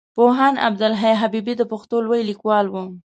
پوهاند 0.15 0.57
عبدالحی 0.67 1.13
حبيبي 1.21 1.53
د 1.57 1.63
پښتو 1.71 1.95
لوی 2.05 2.21
ليکوال 2.29 2.65
وو. 2.69 2.83